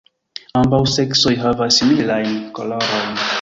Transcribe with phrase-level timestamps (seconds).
[0.61, 3.23] Ambaŭ seksoj havas similajn kolorojn.